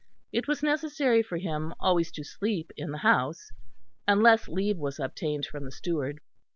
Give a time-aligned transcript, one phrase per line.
[0.33, 3.51] It was necessary for him always to sleep in the house,
[4.07, 6.21] unless leave was obtained from the steward.